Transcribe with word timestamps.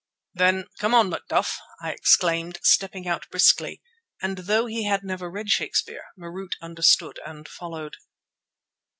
"Then, 0.33 0.65
'come 0.79 0.95
on, 0.95 1.09
Macduff,'" 1.11 1.59
I 1.79 1.91
exclaimed, 1.91 2.57
stepping 2.63 3.07
out 3.07 3.29
briskly, 3.29 3.83
and 4.19 4.35
though 4.39 4.65
he 4.65 4.85
had 4.85 5.03
never 5.03 5.29
read 5.29 5.51
Shakespeare, 5.51 6.05
Marût 6.17 6.53
understood 6.59 7.19
and 7.23 7.47
followed. 7.47 7.97